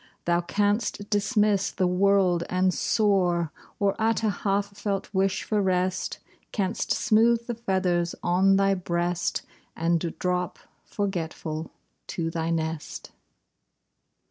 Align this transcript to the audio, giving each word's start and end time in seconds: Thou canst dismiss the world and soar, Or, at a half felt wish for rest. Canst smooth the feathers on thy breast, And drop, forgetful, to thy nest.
Thou 0.25 0.41
canst 0.41 1.07
dismiss 1.11 1.69
the 1.69 1.85
world 1.85 2.43
and 2.49 2.73
soar, 2.73 3.51
Or, 3.79 3.93
at 4.01 4.23
a 4.23 4.31
half 4.31 4.75
felt 4.75 5.13
wish 5.13 5.43
for 5.43 5.61
rest. 5.61 6.17
Canst 6.51 6.91
smooth 6.91 7.45
the 7.45 7.53
feathers 7.53 8.15
on 8.23 8.55
thy 8.55 8.73
breast, 8.73 9.43
And 9.75 10.17
drop, 10.17 10.57
forgetful, 10.85 11.69
to 12.07 12.31
thy 12.31 12.49
nest. 12.49 13.11